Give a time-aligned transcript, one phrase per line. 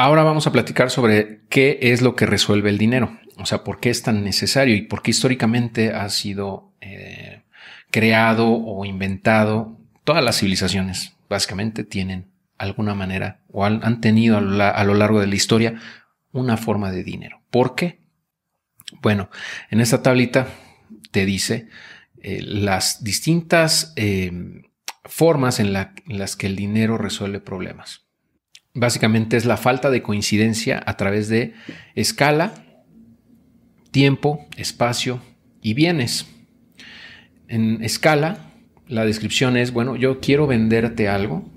[0.00, 3.80] Ahora vamos a platicar sobre qué es lo que resuelve el dinero, o sea, por
[3.80, 7.42] qué es tan necesario y por qué históricamente ha sido eh,
[7.90, 9.76] creado o inventado.
[10.04, 15.34] Todas las civilizaciones básicamente tienen alguna manera o han, tenido a lo, largo de la
[15.34, 15.80] historia
[16.30, 17.42] una forma de dinero.
[17.50, 17.98] ¿Por qué?
[19.02, 19.30] Bueno,
[19.68, 20.46] en esta tablita
[21.10, 21.70] te dice
[22.22, 24.30] eh, las distintas eh,
[25.04, 28.07] formas en las que el dinero resuelve problemas
[28.78, 31.54] básicamente es la falta de coincidencia a través de
[31.94, 32.54] escala,
[33.90, 35.20] tiempo, espacio
[35.60, 36.26] y bienes.
[37.48, 38.38] En escala,
[38.86, 41.50] la descripción es, bueno, yo quiero venderte algo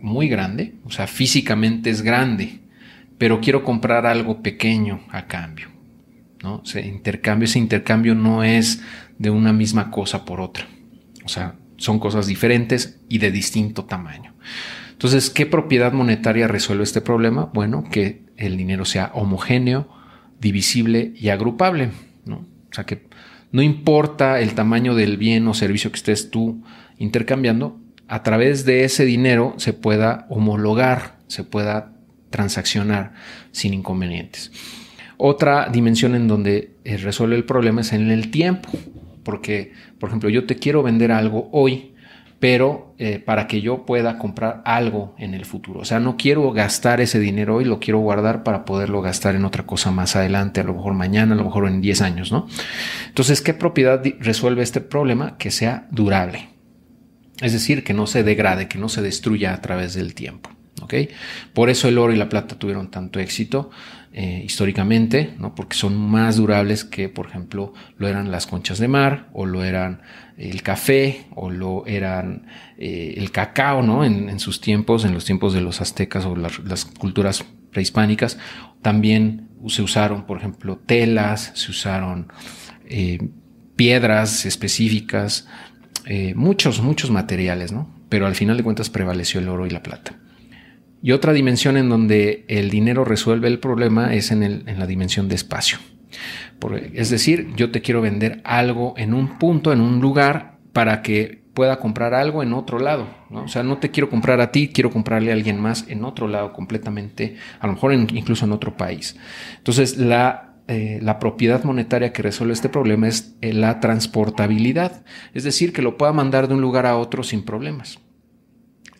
[0.00, 2.60] muy grande, o sea, físicamente es grande,
[3.16, 5.68] pero quiero comprar algo pequeño a cambio.
[6.42, 6.62] ¿no?
[6.64, 8.82] Ese intercambio, ese intercambio no es
[9.18, 10.68] de una misma cosa por otra.
[11.24, 14.34] O sea, son cosas diferentes y de distinto tamaño.
[14.98, 17.50] Entonces, ¿qué propiedad monetaria resuelve este problema?
[17.54, 19.86] Bueno, que el dinero sea homogéneo,
[20.40, 21.90] divisible y agrupable.
[22.24, 22.38] ¿no?
[22.38, 23.06] O sea, que
[23.52, 26.64] no importa el tamaño del bien o servicio que estés tú
[26.98, 31.92] intercambiando, a través de ese dinero se pueda homologar, se pueda
[32.30, 33.12] transaccionar
[33.52, 34.50] sin inconvenientes.
[35.16, 38.68] Otra dimensión en donde eh, resuelve el problema es en el tiempo,
[39.22, 41.94] porque, por ejemplo, yo te quiero vender algo hoy,
[42.40, 45.80] pero eh, para que yo pueda comprar algo en el futuro.
[45.80, 49.44] O sea, no quiero gastar ese dinero hoy, lo quiero guardar para poderlo gastar en
[49.44, 52.46] otra cosa más adelante, a lo mejor mañana, a lo mejor en 10 años, ¿no?
[53.08, 55.36] Entonces, ¿qué propiedad resuelve este problema?
[55.36, 56.50] Que sea durable.
[57.40, 60.50] Es decir, que no se degrade, que no se destruya a través del tiempo.
[60.88, 61.10] ¿Ok?
[61.52, 63.70] Por eso el oro y la plata tuvieron tanto éxito
[64.10, 69.28] eh, históricamente, porque son más durables que, por ejemplo, lo eran las conchas de mar
[69.34, 70.00] o lo eran
[70.38, 72.46] el café o lo eran
[72.78, 74.04] eh, el cacao, ¿no?
[74.04, 78.38] En, sus tiempos, en los tiempos de los aztecas o las, culturas prehispánicas,
[78.80, 82.32] también se usaron, por ejemplo, telas, se usaron
[82.86, 83.18] eh,
[83.76, 85.46] piedras específicas,
[86.34, 87.74] muchos, muchos materiales.
[88.08, 90.16] Pero al final de cuentas prevaleció el oro y la plata.
[91.02, 95.36] Y otra dimensión en donde el dinero resuelve el problema es en, la dimensión de
[95.36, 95.78] espacio.
[96.92, 101.42] es decir, yo te quiero vender algo en un punto, en un lugar, para que
[101.54, 103.08] pueda comprar algo en otro lado.
[103.30, 106.28] O sea, no te quiero comprar a ti, quiero comprarle a alguien más en otro
[106.28, 109.16] lado completamente, a lo mejor incluso en otro país.
[109.56, 115.04] Entonces, la, eh, la propiedad monetaria que resuelve este problema es eh, la transportabilidad.
[115.34, 117.98] Es decir, que lo pueda mandar de un lugar a otro sin problemas.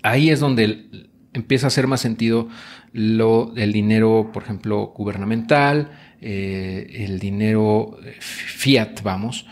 [0.03, 2.49] Ahí es donde el, empieza a hacer más sentido
[2.93, 5.91] lo del dinero, por ejemplo, gubernamental,
[6.21, 9.47] eh, el dinero eh, fiat, vamos,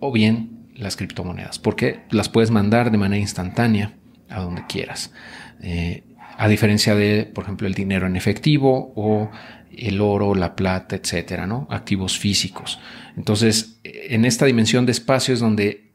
[0.00, 3.94] o bien las criptomonedas, porque las puedes mandar de manera instantánea
[4.28, 5.12] a donde quieras.
[5.60, 6.02] Eh,
[6.36, 9.30] a diferencia de, por ejemplo, el dinero en efectivo o
[9.76, 11.66] el oro, la plata, etcétera, ¿no?
[11.70, 12.80] Activos físicos.
[13.16, 15.93] Entonces, en esta dimensión de espacio es donde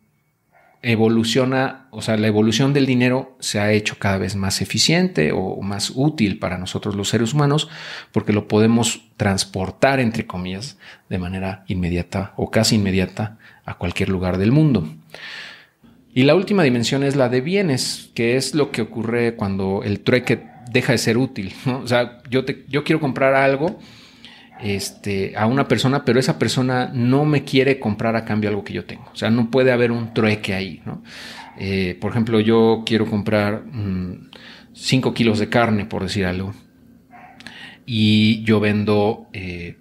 [0.81, 5.61] evoluciona, o sea, la evolución del dinero se ha hecho cada vez más eficiente o
[5.61, 7.69] más útil para nosotros los seres humanos
[8.11, 10.77] porque lo podemos transportar, entre comillas,
[11.09, 14.87] de manera inmediata o casi inmediata a cualquier lugar del mundo.
[16.13, 19.99] Y la última dimensión es la de bienes, que es lo que ocurre cuando el
[19.99, 21.53] trueque deja de ser útil.
[21.65, 23.79] O sea, yo, te, yo quiero comprar algo
[24.61, 28.73] este, a una persona, pero esa persona no me quiere comprar a cambio algo que
[28.73, 29.09] yo tengo.
[29.11, 30.81] O sea, no puede haber un trueque ahí.
[30.85, 31.01] ¿no?
[31.57, 33.63] Eh, por ejemplo, yo quiero comprar
[34.73, 36.53] 5 mm, kilos de carne, por decir algo,
[37.85, 39.77] y yo vendo eh,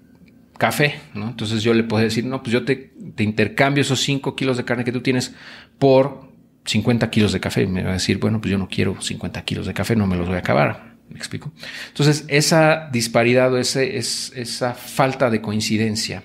[0.58, 1.00] café.
[1.14, 1.28] ¿no?
[1.28, 4.64] Entonces yo le puedo decir, no, pues yo te, te intercambio esos 5 kilos de
[4.64, 5.34] carne que tú tienes
[5.78, 6.28] por
[6.64, 7.62] 50 kilos de café.
[7.62, 10.06] Y me va a decir, bueno, pues yo no quiero 50 kilos de café, no
[10.06, 10.87] me los voy a acabar.
[11.10, 11.52] ¿Me explico?
[11.88, 16.24] Entonces, esa disparidad o ese, es, esa falta de coincidencia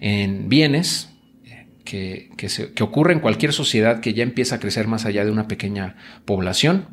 [0.00, 1.10] en bienes
[1.44, 5.30] eh, que, que, ocurre en cualquier sociedad que ya empieza a crecer más allá de
[5.30, 6.88] una pequeña población,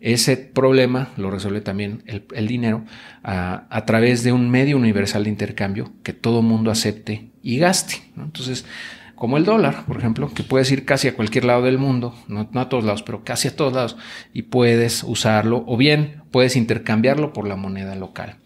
[0.00, 2.84] ese problema lo resuelve también el, dinero
[3.22, 8.02] a, a, través de un medio universal de intercambio que todo mundo acepte y gaste.
[8.16, 8.64] Entonces,
[9.22, 12.48] como el dólar, por ejemplo, que puedes ir casi a cualquier lado del mundo, no,
[12.54, 13.96] a todos lados, pero casi a todos lados,
[14.32, 18.38] y puedes usarlo, o bien puedes intercambiarlo por la moneda local.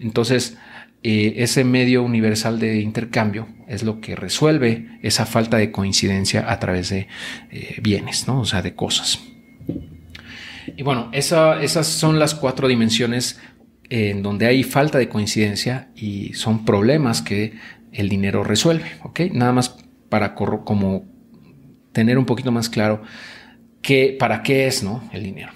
[0.00, 0.56] Entonces,
[1.02, 6.58] eh, ese medio universal de intercambio es lo que resuelve esa falta de coincidencia a
[6.58, 7.08] través de
[7.50, 8.40] eh, bienes, ¿no?
[8.40, 9.20] o sea, de cosas.
[10.76, 13.38] Y bueno, esas son las cuatro dimensiones
[13.90, 17.52] en donde hay falta de coincidencia y son problemas que
[17.92, 18.92] el dinero resuelve.
[19.02, 19.20] ¿ok?
[19.32, 19.76] Nada más
[20.08, 21.04] para como
[21.92, 23.02] tener un poquito más claro
[23.82, 25.06] qué, para qué es ¿no?
[25.12, 25.52] el dinero.